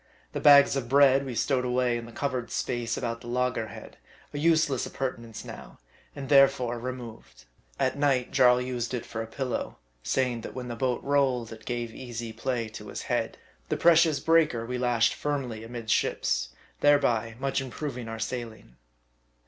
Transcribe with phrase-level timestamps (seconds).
[0.31, 3.97] The bags of bread we stowed away in the covered space about the loggerhead,
[4.33, 5.77] a useless appurtenance now,
[6.15, 7.45] and therefore re moved.
[7.79, 11.65] At night, Jarl used it for a pillow; saying, that when the boat rolled it
[11.65, 13.37] gave easy play to his head.
[13.69, 16.49] The precious breaker we lashed firmly amidships;
[16.79, 18.77] thereby much improving our sailing.